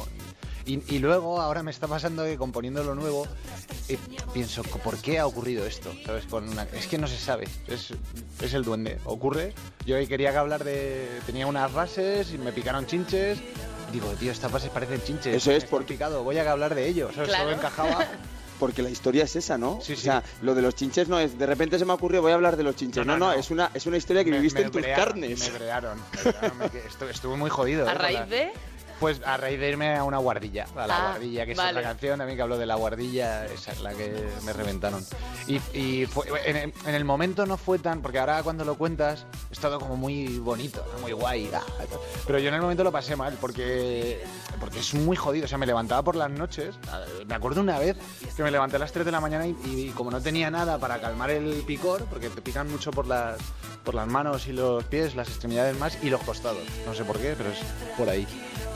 y, 0.67 0.99
luego, 0.99 1.41
ahora 1.41 1.63
me 1.63 1.71
está 1.71 1.87
pasando 1.87 2.25
que 2.25 2.37
componiendo 2.37 2.83
lo 2.83 2.95
nuevo, 2.95 3.27
eh, 3.89 3.99
pienso, 4.35 4.63
¿por 4.65 4.99
qué 4.99 5.19
ha 5.19 5.27
ocurrido 5.27 5.65
esto? 5.65 5.93
¿Sabes? 6.05 6.27
Es 6.75 6.87
que 6.89 6.99
no 6.99 7.07
se 7.07 7.17
sabe, 7.17 7.49
es, 7.69 7.95
es 8.43 8.53
el 8.53 8.65
duende, 8.65 8.99
ocurre. 9.05 9.55
Yo 9.87 9.97
hoy 9.97 10.07
quería 10.07 10.33
que 10.33 10.39
hablar 10.39 10.65
de... 10.65 11.09
Tenía 11.25 11.47
unas 11.47 11.73
bases 11.73 12.33
y 12.33 12.39
me 12.39 12.53
picaron 12.53 12.87
chinches. 12.87 13.39
Digo, 13.93 14.09
tío, 14.19 14.31
estas 14.33 14.51
bases 14.53 14.71
parecen 14.71 15.03
chinches. 15.03 15.35
Eso 15.35 15.51
es 15.53 15.65
porque- 15.65 15.95
picado, 15.95 16.23
voy 16.25 16.37
a 16.39 16.51
hablar 16.51 16.75
de 16.75 16.87
ello. 16.89 17.11
¿sabes? 17.15 17.29
Claro. 17.29 17.45
Solo 17.45 17.57
encajaba. 17.57 18.07
porque 18.59 18.83
la 18.83 18.91
historia 18.91 19.23
es 19.25 19.37
esa, 19.37 19.57
¿no? 19.57 19.79
Sí, 19.81 19.93
O 19.93 19.97
sí. 19.97 20.03
sea, 20.03 20.23
lo 20.43 20.55
de 20.55 20.63
los 20.63 20.75
chinches 20.75 21.09
no 21.09 21.19
es 21.21 21.39
de 21.39 21.47
repente 21.47 21.79
se 21.79 21.85
me 21.85 21.93
ocurrió 21.93 22.21
voy 22.23 22.33
a 22.33 22.35
hablar 22.35 22.57
de 22.57 22.65
los 22.65 22.75
chinches. 22.77 23.07
No, 23.07 23.13
No, 23.13 23.19
no, 23.19 23.27
no, 23.27 23.33
no. 23.35 23.39
es 23.39 23.51
una 23.53 23.71
es 23.73 23.87
una 23.87 23.97
historia 23.97 24.25
que 24.25 24.31
Me- 24.31 24.39
viviste 24.39 24.59
me 24.61 24.67
en 24.67 24.73
tus 24.73 24.83
brearon, 24.83 25.05
carnes. 25.07 25.41
Me 25.53 25.59
brearon. 25.59 25.99
me 26.25 26.33
brearon, 26.33 26.59
me 26.59 26.69
que- 26.71 26.83
estu- 26.89 27.09
estuve 27.09 27.37
muy 27.37 27.51
jodido. 27.51 27.89
A 27.89 27.93
¿eh? 27.93 27.95
raíz 27.95 28.19
la- 28.21 28.27
de... 28.27 28.53
Pues 29.01 29.21
a 29.25 29.37
raíz 29.37 29.61
de 29.61 29.69
irme 29.71 29.95
a 29.97 30.03
una 30.03 30.19
guardilla, 30.19 30.67
a 30.77 30.87
la 30.87 30.97
Ah, 30.97 31.11
guardilla, 31.11 31.47
que 31.47 31.53
es 31.53 31.59
otra 31.71 31.83
canción 31.83 32.19
también 32.19 32.37
que 32.37 32.43
habló 32.43 32.59
de 32.59 32.67
la 32.67 32.75
guardilla, 32.75 33.47
esa 33.47 33.71
es 33.73 33.81
la 33.81 33.93
que 33.95 34.29
me 34.45 34.53
reventaron. 34.53 35.05
Y, 35.47 35.57
y 35.73 36.07
fue- 36.07 36.27
en, 36.45 36.57
el- 36.57 36.73
en 36.85 36.95
el 36.95 37.05
momento 37.05 37.47
no 37.47 37.57
fue 37.57 37.79
tan, 37.79 38.03
porque 38.03 38.19
ahora 38.19 38.43
cuando 38.43 38.65
lo 38.65 38.77
cuentas 38.77 39.25
es 39.53 39.59
todo 39.61 39.79
como 39.79 39.97
muy 39.97 40.39
bonito, 40.39 40.85
¿no? 40.95 40.99
muy 41.03 41.13
guay, 41.13 41.49
ah, 41.55 41.63
pero 42.27 42.41
yo 42.41 42.49
en 42.49 42.55
el 42.55 42.61
momento 42.61 42.83
lo 42.83 42.91
pasé 42.91 43.15
mal, 43.15 43.37
porque, 43.41 44.21
porque 44.59 44.81
es 44.81 44.93
muy 44.95 45.17
jodido, 45.17 45.45
o 45.45 45.49
sea, 45.49 45.59
me 45.59 45.67
levantaba 45.67 46.03
por 46.03 46.17
las 46.17 46.31
noches, 46.31 46.75
me 47.27 47.35
acuerdo 47.37 47.61
una 47.61 47.79
vez 47.79 47.97
que 48.37 48.43
me 48.43 48.51
levanté 48.51 48.77
a 48.77 48.79
las 48.81 48.91
3 48.93 49.07
de 49.07 49.13
la 49.13 49.21
mañana 49.21 49.47
y, 49.47 49.57
y 49.65 49.93
como 49.95 50.11
no 50.11 50.21
tenía 50.21 50.51
nada 50.51 50.79
para 50.79 51.01
calmar 51.01 51.31
el 51.31 51.63
picor, 51.67 52.05
porque 52.07 52.31
te 52.31 52.43
pican 52.43 52.69
mucho 52.71 52.91
por 52.91 53.07
las, 53.07 53.39
por 53.85 53.95
las 53.95 54.09
manos 54.09 54.49
y 54.49 54.53
los 54.53 54.83
pies, 54.85 55.15
las 55.15 55.29
extremidades 55.29 55.79
más 55.79 55.99
y 56.03 56.11
los 56.11 56.21
costados, 56.23 56.63
no 56.85 56.95
sé 56.95 57.05
por 57.05 57.19
qué, 57.19 57.35
pero 57.39 57.51
es 57.51 57.59
por 57.97 58.09
ahí. 58.09 58.27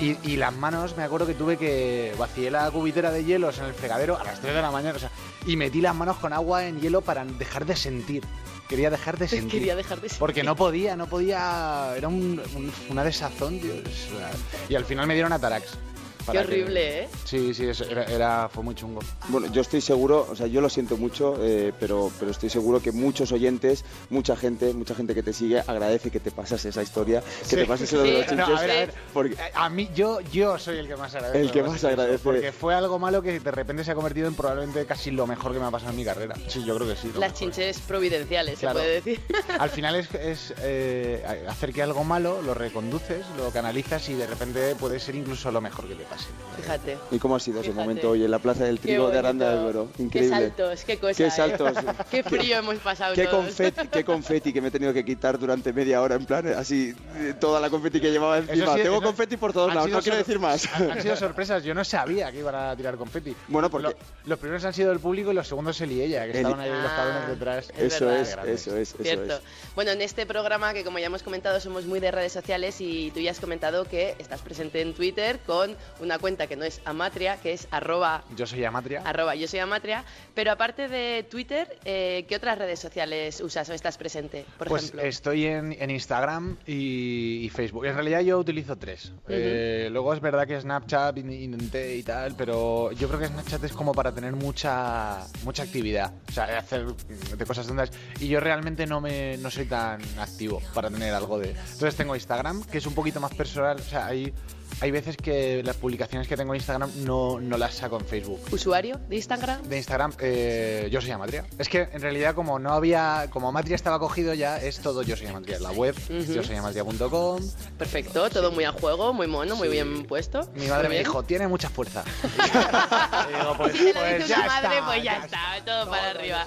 Y, 0.02 0.18
y 0.24 0.36
las 0.36 0.52
manos, 0.54 0.96
me 0.96 1.04
acuerdo 1.04 1.26
que 1.28 1.34
tuve 1.34 1.56
que 1.56 2.12
vacié 2.18 2.50
la 2.50 2.68
cubitera 2.72 3.12
de 3.12 3.24
hielos 3.24 3.58
en 3.58 3.66
el 3.66 3.74
fregadero 3.74 4.18
a 4.18 4.24
las 4.24 4.40
3 4.40 4.52
de 4.54 4.60
la 4.62 4.70
mañana, 4.72 4.96
o 4.96 4.98
sea, 4.98 5.10
y 5.46 5.56
metí 5.56 5.80
las 5.80 5.94
manos 5.94 6.16
con 6.16 6.32
agua 6.32 6.66
en 6.66 6.80
hielo 6.80 7.02
para 7.02 7.24
dejar 7.24 7.66
de 7.66 7.76
sentir. 7.76 8.24
Quería 8.68 8.90
dejar 8.90 9.16
de 9.18 9.28
sentir. 9.28 9.50
Quería 9.60 9.76
dejar 9.76 10.00
de 10.00 10.08
sentir. 10.08 10.18
Porque 10.18 10.42
no 10.42 10.56
podía, 10.56 10.96
no 10.96 11.06
podía. 11.06 11.94
Era 11.96 12.08
un- 12.08 12.42
un- 12.56 12.72
una 12.90 13.04
desazón, 13.04 13.54
una- 13.60 14.30
Y 14.68 14.74
al 14.74 14.84
final 14.84 15.06
me 15.06 15.14
dieron 15.14 15.32
Atarax. 15.32 15.74
Qué 16.22 16.26
para 16.26 16.42
que- 16.42 16.46
horrible, 16.52 17.02
¿eh? 17.04 17.08
Sí, 17.24 17.54
sí, 17.54 17.66
eso 17.66 17.84
era, 17.84 18.04
era- 18.04 18.48
fue 18.48 18.62
muy 18.62 18.74
chungo. 18.74 19.00
Bueno, 19.28 19.50
yo 19.52 19.60
estoy 19.62 19.80
seguro, 19.80 20.26
o 20.30 20.34
sea, 20.36 20.46
yo 20.46 20.60
lo 20.60 20.68
siento 20.68 20.96
mucho, 20.96 21.36
eh, 21.40 21.72
pero, 21.78 22.10
pero 22.18 22.30
estoy 22.30 22.50
seguro 22.50 22.80
que 22.80 22.92
muchos 22.92 23.32
oyentes, 23.32 23.84
mucha 24.10 24.36
gente, 24.36 24.72
mucha 24.74 24.94
gente 24.94 25.14
que 25.14 25.22
te 25.22 25.32
sigue 25.32 25.60
agradece 25.60 26.10
que 26.10 26.20
te 26.20 26.30
pasas 26.30 26.64
esa 26.64 26.82
historia, 26.82 27.22
que 27.48 27.56
te 27.56 27.66
pases 27.66 27.92
lo 27.92 28.02
de 28.02 28.08
Sí. 28.08 28.16
los 28.16 28.32
No, 28.32 28.44
chinches. 28.46 28.58
a 28.58 28.60
ver, 28.62 28.70
a 28.70 28.74
ver. 28.74 28.94
porque- 29.12 29.34
Eh, 29.34 29.52
A 29.54 29.68
mí, 29.68 29.88
yo, 29.94 30.20
yo 30.32 30.58
soy 30.58 30.78
el 30.78 30.86
que 30.88 30.96
más 30.96 31.14
agradece. 31.14 31.40
El 31.40 31.50
que 31.50 31.62
más 31.62 31.82
agradece. 31.84 32.18
Porque 32.22 32.52
fue 32.52 32.74
algo 32.74 32.98
malo 32.98 33.22
que 33.22 33.38
de 33.40 33.50
repente 33.50 33.84
se 33.84 33.90
ha 33.90 33.94
convertido 33.94 34.28
en 34.28 34.34
probablemente 34.34 34.84
casi 34.86 35.10
lo 35.10 35.26
mejor 35.26 35.52
que 35.52 35.58
me 35.58 35.66
ha 35.66 35.70
pasado 35.70 35.90
en 35.90 35.96
mi 35.96 36.04
carrera. 36.04 36.34
Sí, 36.48 36.64
yo 36.64 36.74
creo 36.76 36.88
que 36.88 36.96
sí. 36.96 37.08
Las 37.08 37.16
mejor. 37.18 37.34
chinches 37.34 37.78
providenciales, 37.80 38.58
Claro. 38.58 38.78
se 38.80 38.84
puede 38.84 38.94
decir. 39.00 39.20
Al 39.58 39.70
final 39.70 39.94
es, 39.96 40.12
es, 40.14 40.54
eh, 40.60 41.24
hacer 41.48 41.72
que 41.72 41.82
algo 41.82 42.04
malo 42.04 42.42
lo 42.42 42.54
reconduces, 42.54 43.24
lo 43.36 43.50
canalizas 43.50 44.08
y 44.08 44.14
de 44.14 44.26
repente 44.26 44.74
puede 44.76 44.98
ser 45.00 45.14
incluso 45.14 45.50
lo 45.50 45.60
mejor 45.60 45.86
que 45.88 45.94
te 45.94 46.04
pase. 46.12 46.26
Fíjate. 46.56 46.98
¿Y 47.10 47.18
cómo 47.18 47.36
ha 47.36 47.40
sido 47.40 47.62
ese 47.62 47.72
momento 47.72 48.10
hoy 48.10 48.24
en 48.24 48.30
la 48.30 48.38
Plaza 48.38 48.64
del 48.64 48.78
Trigo 48.78 49.08
de 49.08 49.18
Aranda 49.18 49.48
de 49.48 49.56
bonito. 49.56 49.72
Duero? 49.72 49.92
Qué 49.96 50.02
Increíble. 50.02 50.36
saltos, 50.38 50.84
qué 50.84 50.98
cosa. 50.98 51.14
Qué 51.14 51.24
¿eh? 51.26 51.30
saltos. 51.30 51.72
Qué 52.10 52.22
frío 52.22 52.58
hemos 52.58 52.76
pasado 52.76 53.14
Qué 53.14 53.24
todos. 53.26 53.46
confeti, 53.46 53.88
qué 53.88 54.04
confeti 54.12 54.52
que 54.52 54.60
me 54.60 54.68
he 54.68 54.70
tenido 54.70 54.92
que 54.92 55.02
quitar 55.02 55.38
durante 55.38 55.72
media 55.72 56.02
hora, 56.02 56.14
en 56.16 56.26
plan, 56.26 56.46
así, 56.48 56.94
eh, 57.16 57.32
toda 57.40 57.58
la 57.58 57.70
confeti 57.70 58.00
que 58.00 58.10
llevaba 58.10 58.36
encima. 58.38 58.74
sí, 58.74 58.82
Tengo 58.82 58.96
eso- 58.96 59.02
confeti 59.06 59.36
por 59.38 59.54
todos 59.54 59.74
lados, 59.74 59.90
no 59.90 60.00
quiero 60.02 60.18
decir 60.18 60.38
más. 60.38 60.68
Han, 60.74 60.90
han 60.90 61.00
sido 61.02 61.16
sorpresas, 61.16 61.64
yo 61.64 61.72
no 61.74 61.84
sabía 61.84 62.30
que 62.30 62.40
iban 62.40 62.54
a 62.54 62.76
tirar 62.76 62.96
confeti. 62.96 63.34
Bueno, 63.48 63.70
porque- 63.70 63.88
Lo- 63.88 63.94
los 64.26 64.38
primeros 64.38 64.62
han 64.66 64.74
sido 64.74 64.92
el 64.92 65.00
público 65.00 65.32
y 65.32 65.34
los 65.34 65.48
segundos 65.48 65.80
el 65.80 65.90
y 65.92 66.02
ella, 66.02 66.24
que 66.24 66.32
El- 66.32 66.36
estaban 66.36 66.60
ahí 66.60 66.68
los 66.70 66.84
Ah, 66.92 66.96
cabrones 66.96 67.28
detrás. 67.28 67.70
es 67.78 67.94
eso, 67.94 68.04
verdad. 68.06 68.20
es, 68.48 68.60
eso 68.66 68.76
es, 68.76 68.88
eso 68.94 69.02
Cierto. 69.02 69.34
es. 69.36 69.40
Bueno, 69.74 69.90
en 69.92 70.02
este 70.02 70.26
programa 70.26 70.74
que 70.74 70.84
como 70.84 70.98
ya 70.98 71.06
hemos 71.06 71.22
comentado 71.22 71.58
somos 71.60 71.86
muy 71.86 71.98
de 71.98 72.10
redes 72.10 72.32
sociales 72.32 72.76
y 72.80 73.10
tú 73.12 73.20
ya 73.20 73.30
has 73.30 73.40
comentado 73.40 73.84
que 73.86 74.14
estás 74.18 74.40
presente 74.42 74.82
en 74.82 74.92
Twitter 74.92 75.38
con 75.46 75.74
una 76.02 76.18
cuenta 76.18 76.46
que 76.46 76.56
no 76.56 76.64
es 76.64 76.80
Amatria, 76.84 77.36
que 77.38 77.52
es 77.52 77.68
arroba, 77.70 78.24
Yo 78.36 78.46
soy 78.46 78.64
Amatria. 78.64 79.02
arroba 79.04 79.34
yo 79.34 79.48
soy 79.48 79.60
Amatria, 79.60 80.04
pero 80.34 80.50
aparte 80.52 80.88
de 80.88 81.24
Twitter, 81.30 81.78
eh, 81.84 82.24
¿qué 82.28 82.36
otras 82.36 82.58
redes 82.58 82.78
sociales 82.80 83.40
usas 83.40 83.68
o 83.70 83.72
estás 83.72 83.96
presente, 83.96 84.44
por 84.58 84.68
pues 84.68 84.82
ejemplo? 84.84 85.02
estoy 85.02 85.46
en, 85.46 85.72
en 85.80 85.90
Instagram 85.90 86.56
y, 86.66 87.44
y 87.44 87.48
Facebook. 87.50 87.86
En 87.86 87.94
realidad 87.94 88.20
yo 88.20 88.38
utilizo 88.38 88.76
tres. 88.76 89.12
Eh, 89.28 89.88
luego 89.92 90.12
es 90.12 90.20
verdad 90.20 90.46
que 90.46 90.60
Snapchat 90.60 91.16
in- 91.18 91.32
intenté 91.32 91.96
y 91.96 92.02
tal, 92.02 92.34
pero 92.36 92.90
yo 92.92 93.08
creo 93.08 93.20
que 93.20 93.26
Snapchat 93.28 93.62
es 93.64 93.72
como 93.72 93.92
para 93.94 94.12
tener 94.12 94.32
mucha 94.34 95.26
mucha 95.44 95.62
actividad, 95.62 96.12
o 96.28 96.32
sea, 96.32 96.58
hacer 96.58 96.84
de 96.86 97.46
cosas 97.46 97.66
tontas. 97.66 97.90
Y 98.20 98.28
yo 98.28 98.40
realmente 98.40 98.86
no 98.86 99.00
me 99.00 99.36
no 99.38 99.50
soy 99.50 99.66
tan 99.66 100.00
activo 100.18 100.60
para 100.74 100.90
tener 100.90 101.14
algo 101.14 101.38
de. 101.38 101.50
Entonces 101.50 101.94
tengo 101.96 102.14
Instagram, 102.16 102.64
que 102.64 102.78
es 102.78 102.86
un 102.86 102.94
poquito 102.94 103.20
más 103.20 103.32
personal. 103.34 103.76
O 103.78 103.82
sea, 103.84 104.06
hay 104.06 104.32
hay 104.80 104.90
veces 104.90 105.16
que 105.16 105.62
las 105.62 105.76
publicaciones 105.76 105.91
que 105.98 106.36
tengo 106.36 106.54
en 106.54 106.60
Instagram 106.60 106.90
no, 107.04 107.40
no 107.40 107.56
las 107.56 107.74
saco 107.74 107.98
en 107.98 108.06
Facebook. 108.06 108.40
¿Usuario 108.50 108.98
de 109.08 109.16
Instagram? 109.16 109.62
De 109.62 109.76
Instagram, 109.76 110.12
eh, 110.20 110.88
yo 110.90 111.00
soy 111.00 111.10
Amatria. 111.10 111.44
Es 111.58 111.68
que 111.68 111.88
en 111.92 112.00
realidad 112.00 112.34
como 112.34 112.58
no 112.58 112.72
había, 112.72 113.26
como 113.30 113.48
Amatria 113.48 113.74
estaba 113.76 113.98
cogido 113.98 114.34
ya, 114.34 114.58
es 114.58 114.80
todo 114.80 115.02
yo 115.02 115.16
soy 115.16 115.26
Amatria. 115.28 115.58
La 115.60 115.70
web, 115.72 115.94
Ujú. 116.08 116.32
yo 116.32 116.42
soy 116.42 116.56
amatria.com. 116.56 117.40
Perfecto, 117.78 118.28
todo 118.30 118.52
muy 118.52 118.64
a 118.64 118.72
juego, 118.72 119.12
muy 119.12 119.26
mono, 119.26 119.56
muy 119.56 119.68
Sí. 119.68 119.72
bien 119.72 120.04
puesto. 120.04 120.48
Mi 120.54 120.66
madre 120.66 120.88
me 120.88 120.98
dijo, 120.98 121.22
tiene 121.22 121.48
mucha 121.48 121.68
fuerza. 121.68 122.04
Y 123.28 123.36
digo, 123.38 123.54
pues, 123.56 123.72
Si 123.72 123.84
te 123.84 123.92
lo 123.94 124.00
pues 124.00 124.16
dice 124.18 124.28
ya 124.28 124.36
una 124.38 124.46
madre, 124.46 124.68
está, 124.74 124.86
pues 124.86 125.02
ya, 125.02 125.18
ya 125.18 125.24
está, 125.24 125.64
todo 125.64 125.90
para 125.90 126.10
arriba. 126.10 126.46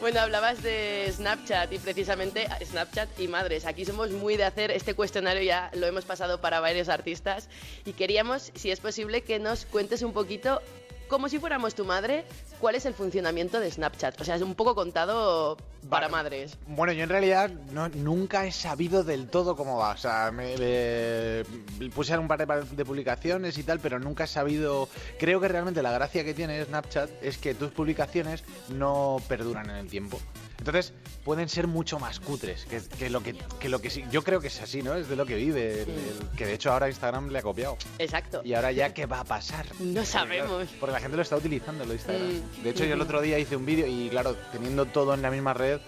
Bueno, 0.00 0.18
hablabas 0.18 0.60
de 0.64 1.12
Snapchat 1.14 1.72
y 1.72 1.78
precisamente 1.78 2.48
Snapchat 2.64 3.20
y 3.20 3.28
madres. 3.28 3.64
Aquí 3.66 3.84
somos 3.84 4.10
muy 4.10 4.36
de 4.36 4.42
hacer 4.44 4.72
este 4.72 4.94
cuestionario, 4.94 5.42
ya 5.44 5.70
lo 5.74 5.86
hemos 5.86 6.04
pasado 6.04 6.40
para 6.40 6.58
varios 6.58 6.88
artistas 6.88 7.48
y 7.84 7.92
queríamos, 7.92 8.50
si 8.56 8.71
es 8.72 8.80
posible, 8.80 9.22
que 9.22 9.38
nos 9.38 9.64
cuentes 9.66 10.02
un 10.02 10.12
poquito, 10.12 10.60
como 11.08 11.28
si 11.28 11.38
fuéramos 11.38 11.74
tu 11.74 11.84
madre, 11.84 12.24
cuál 12.58 12.74
es 12.74 12.86
el 12.86 12.94
funcionamiento 12.94 13.60
de 13.60 13.70
Snapchat. 13.70 14.20
O 14.20 14.24
sea, 14.24 14.36
es 14.36 14.42
un 14.42 14.54
poco 14.54 14.74
contado 14.74 15.56
para 15.90 16.08
madres. 16.08 16.56
Bueno, 16.68 16.92
yo 16.92 17.02
en 17.02 17.08
realidad 17.10 17.50
no- 17.72 17.88
nunca 17.90 18.46
he 18.46 18.52
sabido 18.52 19.02
del 19.04 19.28
todo 19.28 19.54
cómo 19.56 19.76
va. 19.78 19.90
O 19.92 19.96
sea, 19.98 20.30
me, 20.32 20.56
me- 20.56 21.90
puse 21.90 22.16
un 22.16 22.28
par 22.28 22.38
de, 22.46 22.74
de 22.74 22.84
publicaciones 22.84 23.58
y 23.58 23.62
tal, 23.64 23.80
pero 23.80 23.98
nunca 23.98 24.24
he 24.24 24.28
sabido. 24.28 24.88
Creo 25.18 25.40
que 25.40 25.48
realmente 25.48 25.82
la 25.82 25.92
gracia 25.92 26.24
que 26.24 26.34
tiene 26.34 26.64
Snapchat 26.64 27.10
es 27.22 27.36
que 27.36 27.54
tus 27.54 27.72
publicaciones 27.72 28.44
no 28.70 29.18
perduran 29.28 29.68
en 29.70 29.76
el 29.76 29.88
tiempo. 29.88 30.18
Entonces 30.62 30.92
pueden 31.24 31.48
ser 31.48 31.66
mucho 31.66 31.98
más 31.98 32.20
cutres 32.20 32.66
que, 32.66 32.80
que 32.96 33.10
lo 33.10 33.20
que, 33.20 33.34
que 33.58 33.68
lo 33.68 33.80
que 33.80 33.90
sí. 33.90 34.04
Yo 34.12 34.22
creo 34.22 34.40
que 34.40 34.46
es 34.46 34.60
así, 34.62 34.80
¿no? 34.80 34.94
Es 34.94 35.08
de 35.08 35.16
lo 35.16 35.26
que 35.26 35.34
vive. 35.34 35.82
el- 35.82 35.88
el- 35.88 36.30
que 36.36 36.46
de 36.46 36.54
hecho 36.54 36.72
ahora 36.72 36.88
Instagram 36.88 37.30
le 37.30 37.40
ha 37.40 37.42
copiado. 37.42 37.76
Exacto. 37.98 38.42
Y 38.44 38.54
ahora 38.54 38.70
ya, 38.70 38.94
¿qué 38.94 39.06
va 39.06 39.20
a 39.20 39.24
pasar? 39.24 39.66
No 39.80 40.04
sabemos. 40.04 40.68
Porque 40.78 40.92
la 40.92 41.00
gente 41.00 41.16
lo 41.16 41.22
está 41.22 41.36
utilizando, 41.36 41.84
lo 41.84 41.92
Instagram. 41.94 42.28
Mm. 42.28 42.62
De 42.62 42.70
hecho, 42.70 42.84
yo 42.84 42.94
el 42.94 43.00
otro 43.00 43.20
día 43.20 43.38
hice 43.40 43.56
un 43.56 43.66
vídeo 43.66 43.86
y, 43.88 44.08
claro, 44.08 44.36
teniendo 44.52 44.86
todo 44.86 45.14
en 45.14 45.22
la 45.22 45.30
misma 45.32 45.52
red, 45.52 45.80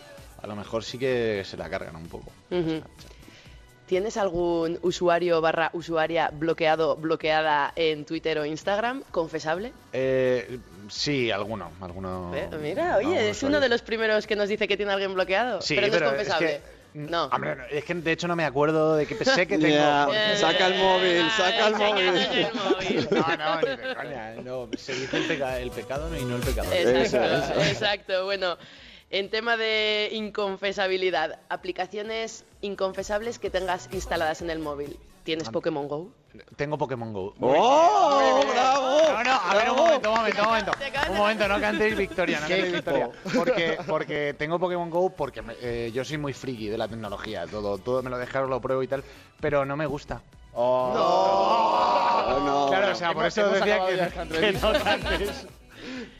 a 0.42 0.46
lo 0.48 0.56
mejor 0.56 0.82
sí 0.82 0.98
que 0.98 1.42
se 1.46 1.56
la 1.56 1.70
cargan 1.70 1.94
un 1.94 2.08
poco. 2.08 2.32
¿Tienes 3.86 4.16
algún 4.16 4.78
usuario 4.80 5.40
barra 5.42 5.70
usuaria 5.74 6.30
bloqueado, 6.32 6.96
bloqueada 6.96 7.72
en 7.76 8.06
Twitter 8.06 8.38
o 8.38 8.46
Instagram? 8.46 9.02
¿Confesable? 9.10 9.72
Eh, 9.92 10.58
sí, 10.88 11.30
alguno. 11.30 11.70
alguno 11.82 12.32
Eh, 12.34 12.48
Mira, 12.62 12.96
oye, 12.96 13.28
es 13.28 13.42
uno 13.42 13.50
usuario. 13.50 13.60
de 13.60 13.68
los 13.68 13.82
primeros 13.82 14.26
que 14.26 14.36
nos 14.36 14.48
dice 14.48 14.66
que 14.66 14.78
tiene 14.78 14.92
alguien 14.92 15.12
bloqueado. 15.12 15.60
Sí, 15.60 15.74
pero 15.74 15.88
no 15.88 15.94
es 15.96 16.00
es 16.02 16.08
confesable. 16.08 16.46
que- 16.48 16.74
no. 16.94 17.24
Hombre, 17.24 17.56
no, 17.56 17.64
es 17.64 17.84
que 17.84 17.92
de 17.94 18.12
hecho 18.12 18.28
no 18.28 18.36
me 18.36 18.44
acuerdo 18.44 18.94
de 18.96 19.04
que 19.04 19.16
sé 19.24 19.46
que 19.48 19.58
tengo. 19.58 19.66
Ya, 19.76 20.32
Eh, 20.32 20.36
saca 20.38 20.68
el 20.68 20.78
móvil, 20.78 21.28
saca 21.36 21.66
el 21.66 21.74
móvil. 21.74 23.08
No, 23.10 23.36
no, 23.36 23.60
ni 23.60 23.68
de 23.68 23.94
coña. 23.96 24.34
No, 24.44 24.68
se 24.78 24.94
dice 24.94 25.16
el, 25.18 25.24
peca- 25.28 25.58
el 25.60 25.70
pecado 25.72 26.16
y 26.16 26.24
no 26.24 26.36
el 26.36 26.42
pecador. 26.42 26.72
Exacto, 26.72 27.26
Eso, 27.26 27.52
eso. 27.60 27.62
exacto. 27.70 28.24
Bueno, 28.26 28.56
en 29.10 29.30
tema 29.30 29.56
de 29.56 30.08
inconfesabilidad, 30.12 31.38
aplicaciones 31.48 32.44
inconfesables 32.60 33.38
que 33.38 33.50
tengas 33.50 33.88
instaladas 33.92 34.42
en 34.42 34.50
el 34.50 34.58
móvil. 34.58 34.98
¿Tienes 35.24 35.48
Pokémon 35.48 35.88
Go? 35.88 36.10
Tengo 36.56 36.76
Pokémon 36.76 37.12
Go. 37.12 37.34
¡Oh! 37.40 38.44
¡Bravo! 38.52 38.98
No, 39.08 39.24
no, 39.24 39.32
a 39.32 39.54
ver, 39.54 39.70
un 39.70 39.76
momento, 39.76 40.10
un 40.10 40.16
momento, 40.16 40.42
un 40.42 40.48
momento. 40.48 40.72
Un 41.10 41.16
momento, 41.16 41.48
no 41.48 41.60
cantéis 41.60 41.96
victoria, 41.96 42.40
no 42.40 42.46
¿Qué 42.46 42.52
cantéis 42.54 42.72
victoria. 42.74 43.10
Porque, 43.34 43.78
porque 43.86 44.34
tengo 44.36 44.58
Pokémon 44.58 44.90
Go 44.90 45.10
porque 45.10 45.40
me- 45.40 45.54
eh, 45.62 45.90
yo 45.94 46.04
soy 46.04 46.18
muy 46.18 46.34
friki 46.34 46.68
de 46.68 46.76
la 46.76 46.88
tecnología. 46.88 47.46
Todo, 47.46 47.78
todo 47.78 48.02
me 48.02 48.10
lo 48.10 48.18
dejaron, 48.18 48.50
lo 48.50 48.60
pruebo 48.60 48.82
y 48.82 48.88
tal, 48.88 49.02
pero 49.40 49.64
no 49.64 49.76
me 49.76 49.86
gusta. 49.86 50.20
Oh, 50.52 50.92
no. 52.44 52.66
Claro, 52.68 52.92
o 52.92 52.94
sea, 52.94 53.12
por 53.14 53.24
eso 53.26 53.48
decía 53.48 53.86
que, 53.86 54.38
que 54.40 54.52
no 54.52 54.72
cantes. 54.72 55.46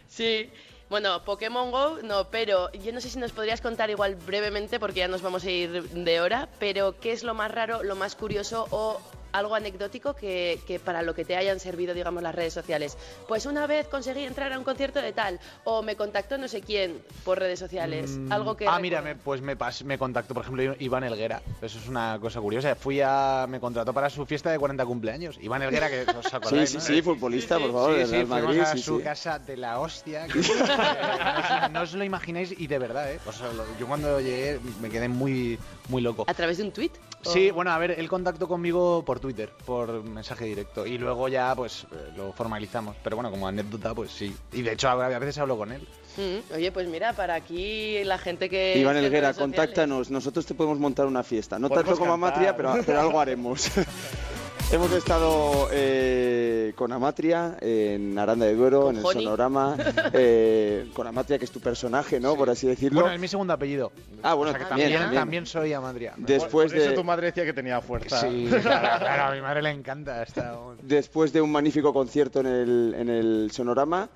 Sí. 0.08 0.50
Bueno, 0.90 1.24
Pokémon 1.24 1.70
Go 1.70 1.98
no, 2.02 2.28
pero 2.30 2.70
yo 2.72 2.92
no 2.92 3.00
sé 3.00 3.08
si 3.08 3.18
nos 3.18 3.32
podrías 3.32 3.60
contar 3.60 3.90
igual 3.90 4.16
brevemente, 4.16 4.78
porque 4.78 5.00
ya 5.00 5.08
nos 5.08 5.22
vamos 5.22 5.44
a 5.44 5.50
ir 5.50 5.82
de 5.82 6.20
hora, 6.20 6.48
pero 6.58 6.98
¿qué 7.00 7.12
es 7.12 7.24
lo 7.24 7.34
más 7.34 7.50
raro, 7.50 7.82
lo 7.82 7.96
más 7.96 8.14
curioso 8.14 8.66
o 8.70 9.00
algo 9.34 9.54
anecdótico 9.56 10.14
que, 10.14 10.60
que 10.66 10.78
para 10.78 11.02
lo 11.02 11.14
que 11.14 11.24
te 11.24 11.36
hayan 11.36 11.58
servido, 11.58 11.92
digamos, 11.92 12.22
las 12.22 12.34
redes 12.34 12.54
sociales? 12.54 12.96
Pues 13.28 13.46
una 13.46 13.66
vez 13.66 13.88
conseguí 13.88 14.24
entrar 14.24 14.52
a 14.52 14.58
un 14.58 14.64
concierto 14.64 15.02
de 15.02 15.12
tal, 15.12 15.40
o 15.64 15.82
me 15.82 15.96
contactó 15.96 16.38
no 16.38 16.46
sé 16.48 16.60
quién 16.62 17.02
por 17.24 17.38
redes 17.40 17.58
sociales, 17.58 18.12
algo 18.30 18.56
que... 18.56 18.66
Ah, 18.68 18.78
mira, 18.78 19.02
me- 19.02 19.16
pues 19.16 19.40
me, 19.42 19.58
pas- 19.58 19.82
me 19.84 19.98
contactó, 19.98 20.34
por 20.34 20.44
ejemplo, 20.44 20.74
Iván 20.78 21.02
Elguera. 21.04 21.42
Eso 21.60 21.78
es 21.78 21.88
una 21.88 22.18
cosa 22.20 22.40
curiosa. 22.40 22.74
Fui 22.76 23.00
a. 23.02 23.46
Me 23.48 23.58
contrató 23.60 23.92
para 23.92 24.08
su 24.08 24.24
fiesta 24.24 24.50
de 24.50 24.58
40 24.58 24.86
cumpleaños. 24.86 25.36
Iván 25.40 25.62
Elguera, 25.62 25.88
que 25.90 26.02
os 26.10 26.24
Sí, 26.30 26.36
acordáis. 26.36 26.70
sí, 26.70 26.76
¿no? 26.76 26.80
sí, 26.82 27.02
futbolista, 27.02 27.58
por 27.58 27.72
favor, 27.72 27.92
Sí, 27.92 27.98
del 27.98 28.06
sí, 28.06 28.12
Real 28.14 28.26
fuimos 28.26 28.46
Madrid. 28.46 28.60
a 28.60 28.66
sí, 28.72 28.78
su 28.82 28.98
sí. 28.98 29.02
casa 29.02 29.38
de 29.40 29.56
la 29.56 29.80
hostia. 29.80 30.26
que- 30.28 30.40
que 30.40 30.48
no, 30.48 31.64
os, 31.66 31.70
no 31.72 31.80
os 31.82 31.94
lo 31.94 32.04
imagináis 32.04 32.54
y 32.56 32.66
de 32.68 32.78
verdad, 32.78 33.10
¿eh? 33.12 33.18
O 33.26 33.32
sea, 33.32 33.52
lo- 33.52 33.64
yo 33.78 33.86
cuando 33.88 34.20
llegué 34.20 34.60
me 34.80 34.90
quedé 34.90 35.08
muy, 35.08 35.58
muy 35.88 36.02
loco. 36.02 36.24
¿A 36.28 36.34
través 36.34 36.58
de 36.58 36.64
un 36.64 36.70
tweet? 36.72 36.90
Sí, 37.24 37.50
bueno, 37.50 37.70
a 37.70 37.78
ver, 37.78 37.92
él 37.92 38.08
contactó 38.08 38.48
conmigo 38.48 39.04
por 39.04 39.20
Twitter, 39.20 39.50
por 39.64 40.02
mensaje 40.04 40.44
directo. 40.44 40.86
Y 40.86 40.98
luego 40.98 41.28
ya, 41.28 41.54
pues, 41.54 41.86
eh, 41.92 42.12
lo 42.16 42.32
formalizamos. 42.32 42.96
Pero 43.02 43.16
bueno, 43.16 43.30
como 43.30 43.48
anécdota, 43.48 43.94
pues 43.94 44.10
sí. 44.10 44.34
Y 44.52 44.62
de 44.62 44.72
hecho, 44.72 44.88
a 44.88 45.04
a 45.04 45.18
veces 45.18 45.38
hablo 45.38 45.56
con 45.56 45.72
él. 45.72 45.86
Mm, 46.16 46.54
oye, 46.54 46.72
pues 46.72 46.88
mira, 46.88 47.12
para 47.12 47.34
aquí 47.34 48.02
la 48.04 48.18
gente 48.18 48.48
que... 48.48 48.78
Iván 48.78 48.96
Elguera, 48.96 49.34
contáctanos. 49.34 50.10
Nosotros 50.10 50.46
te 50.46 50.54
podemos 50.54 50.78
montar 50.78 51.06
una 51.06 51.22
fiesta. 51.22 51.58
No 51.58 51.68
tanto 51.68 51.96
como 51.96 52.12
cantar. 52.12 52.14
Amatria, 52.14 52.56
pero, 52.56 52.74
pero 52.84 53.00
algo 53.00 53.20
haremos. 53.20 53.70
Hemos 54.72 54.90
estado 54.92 55.68
eh, 55.70 56.72
con 56.74 56.90
Amatria 56.90 57.56
en 57.60 58.18
Aranda 58.18 58.46
de 58.46 58.56
Duero, 58.56 58.90
en 58.90 58.96
el 58.96 59.02
Joni. 59.02 59.22
Sonorama. 59.22 59.76
eh, 60.12 60.90
con 60.92 61.06
Amatria, 61.06 61.38
que 61.38 61.44
es 61.44 61.50
tu 61.50 61.60
personaje, 61.60 62.18
¿no? 62.18 62.34
Por 62.34 62.50
así 62.50 62.66
decirlo. 62.66 63.02
Bueno, 63.02 63.14
es 63.14 63.20
mi 63.20 63.28
segundo 63.28 63.52
apellido. 63.52 63.92
Ah, 64.22 64.34
bueno, 64.34 64.50
O 64.50 64.54
sea 64.54 64.58
que 64.58 64.68
también, 64.68 64.88
también, 64.88 65.02
también. 65.02 65.20
también 65.20 65.46
soy 65.46 65.72
Amadria. 65.72 66.14
Después 66.16 66.72
Por 66.72 66.80
eso 66.80 66.90
de, 66.90 66.96
tu 66.96 67.04
madre 67.04 67.26
decía 67.26 67.44
que 67.44 67.52
tenía 67.52 67.80
fuerza. 67.80 68.20
Sí, 68.20 68.48
claro, 68.50 68.98
claro, 68.98 69.22
a 69.32 69.34
mi 69.34 69.40
madre 69.40 69.62
le 69.62 69.70
encanta 69.70 70.22
esta. 70.22 70.58
después 70.82 71.32
de 71.32 71.40
un 71.40 71.52
magnífico 71.52 71.92
concierto 71.92 72.40
en 72.40 72.46
el, 72.46 72.94
en 72.98 73.08
el 73.08 73.50
Sonorama, 73.52 74.08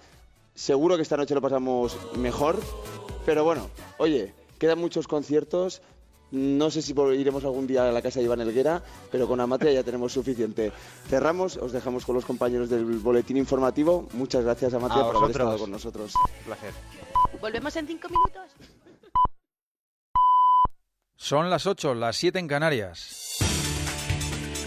seguro 0.54 0.96
que 0.96 1.02
esta 1.02 1.16
noche 1.16 1.34
lo 1.34 1.40
pasamos 1.42 1.96
mejor. 2.16 2.58
Pero 3.24 3.44
bueno, 3.44 3.68
oye, 3.98 4.34
quedan 4.58 4.78
muchos 4.78 5.06
conciertos. 5.06 5.82
No 6.30 6.70
sé 6.70 6.82
si 6.82 6.92
iremos 6.92 7.44
algún 7.44 7.66
día 7.66 7.88
a 7.88 7.92
la 7.92 8.02
casa 8.02 8.20
de 8.20 8.26
Iván 8.26 8.40
Elguera, 8.40 8.82
pero 9.10 9.26
con 9.26 9.40
Amatria 9.40 9.72
ya 9.72 9.82
tenemos 9.82 10.12
suficiente. 10.12 10.72
Cerramos, 11.08 11.56
os 11.56 11.72
dejamos 11.72 12.04
con 12.04 12.14
los 12.14 12.24
compañeros 12.24 12.68
del 12.68 12.84
boletín 12.84 13.36
informativo. 13.36 14.08
Muchas 14.12 14.44
gracias, 14.44 14.74
Amatria, 14.74 15.02
A 15.02 15.06
por 15.06 15.16
haber 15.16 15.30
estado 15.30 15.58
con 15.58 15.70
nosotros. 15.70 16.12
Un 16.14 16.44
placer. 16.44 16.72
¿Volvemos 17.40 17.74
en 17.76 17.86
cinco 17.86 18.08
minutos? 18.08 18.50
Son 21.16 21.50
las 21.50 21.66
8, 21.66 21.94
las 21.94 22.16
7 22.16 22.38
en 22.38 22.46
Canarias. 22.46 23.47